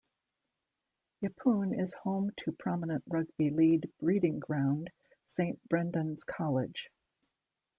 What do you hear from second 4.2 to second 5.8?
ground Saint